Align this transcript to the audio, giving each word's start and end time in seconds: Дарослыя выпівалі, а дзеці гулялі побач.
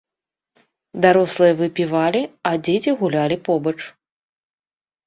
Дарослыя 1.05 1.53
выпівалі, 1.61 2.21
а 2.53 2.57
дзеці 2.69 2.91
гулялі 3.03 3.37
побач. 3.51 3.77